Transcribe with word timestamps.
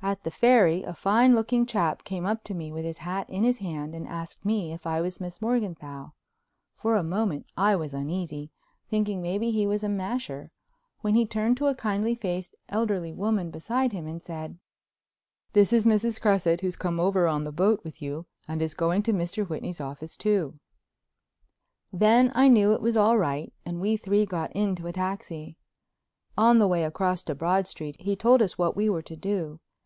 At 0.00 0.22
the 0.22 0.30
Ferry 0.30 0.84
a 0.84 0.94
fine 0.94 1.34
looking 1.34 1.66
chap 1.66 2.04
came 2.04 2.24
up 2.24 2.44
to 2.44 2.54
me, 2.54 2.70
with 2.72 2.84
his 2.84 2.98
hat 2.98 3.28
in 3.28 3.42
his 3.42 3.58
hand, 3.58 3.96
and 3.96 4.06
asked 4.06 4.44
me 4.44 4.72
if 4.72 4.86
I 4.86 5.00
was 5.00 5.20
Miss 5.20 5.40
Morganthau. 5.42 6.12
For 6.76 6.94
a 6.96 7.02
moment 7.02 7.46
I 7.56 7.74
was 7.74 7.92
uneasy, 7.92 8.52
thinking 8.88 9.20
maybe 9.20 9.50
he 9.50 9.66
was 9.66 9.82
a 9.82 9.88
masher, 9.88 10.52
when 11.00 11.16
he 11.16 11.26
turned 11.26 11.56
to 11.58 11.66
a 11.66 11.74
kind 11.74 12.18
faced 12.18 12.54
elderly 12.68 13.12
woman 13.12 13.50
beside 13.50 13.92
him 13.92 14.06
and 14.06 14.22
said: 14.22 14.56
"This 15.52 15.72
is 15.72 15.84
Mrs. 15.84 16.20
Cresset, 16.20 16.60
who's 16.60 16.76
come 16.76 17.00
over 17.00 17.26
on 17.26 17.42
the 17.42 17.52
boat 17.52 17.82
with 17.82 18.00
you 18.00 18.24
and 18.46 18.62
is 18.62 18.74
going 18.74 19.02
to 19.02 19.12
Mr. 19.12 19.46
Whitney's 19.48 19.80
office, 19.80 20.16
too." 20.16 20.58
Then 21.92 22.30
I 22.36 22.46
knew 22.48 22.72
it 22.72 22.80
was 22.80 22.96
all 22.96 23.18
right 23.18 23.52
and 23.66 23.80
we 23.80 23.96
three 23.96 24.24
got 24.24 24.52
into 24.52 24.86
a 24.86 24.92
taxi. 24.92 25.56
On 26.36 26.60
the 26.60 26.68
way 26.68 26.84
across 26.84 27.24
to 27.24 27.34
Broad 27.34 27.66
Street 27.66 28.00
he 28.00 28.14
told 28.14 28.40
us 28.40 28.56
what 28.56 28.76
we 28.76 28.88
were 28.88 29.02
to 29.02 29.16
do. 29.16 29.58